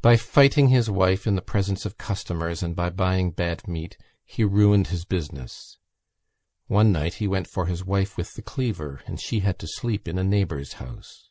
By 0.00 0.16
fighting 0.16 0.68
his 0.68 0.88
wife 0.88 1.26
in 1.26 1.34
the 1.34 1.42
presence 1.42 1.84
of 1.84 1.98
customers 1.98 2.62
and 2.62 2.74
by 2.74 2.88
buying 2.88 3.30
bad 3.30 3.68
meat 3.68 3.98
he 4.24 4.42
ruined 4.42 4.86
his 4.86 5.04
business. 5.04 5.76
One 6.66 6.92
night 6.92 7.12
he 7.16 7.28
went 7.28 7.46
for 7.46 7.66
his 7.66 7.84
wife 7.84 8.16
with 8.16 8.32
the 8.32 8.42
cleaver 8.42 9.02
and 9.06 9.20
she 9.20 9.40
had 9.40 9.58
to 9.58 9.66
sleep 9.68 10.08
in 10.08 10.16
a 10.16 10.24
neighbour's 10.24 10.72
house. 10.80 11.28